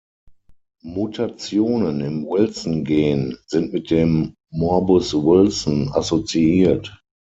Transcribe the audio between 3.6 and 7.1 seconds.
mit dem Morbus Wilson assoziiert.